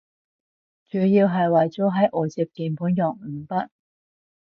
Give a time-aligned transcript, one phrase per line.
[0.89, 3.69] 主要係為咗喺外接鍵盤用五筆